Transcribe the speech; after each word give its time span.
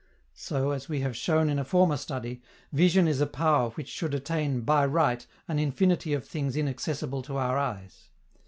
So, 0.33 0.71
as 0.71 0.89
we 0.89 1.01
have 1.01 1.15
shown 1.15 1.47
in 1.47 1.59
a 1.59 1.63
former 1.63 1.95
study, 1.95 2.41
vision 2.73 3.07
is 3.07 3.21
a 3.21 3.27
power 3.27 3.69
which 3.69 3.87
should 3.87 4.15
attain 4.15 4.61
by 4.61 4.83
right 4.87 5.27
an 5.47 5.59
infinity 5.59 6.13
of 6.13 6.25
things 6.27 6.55
inaccessible 6.57 7.21
to 7.21 7.37
our 7.37 7.59
eyes. 7.59 8.09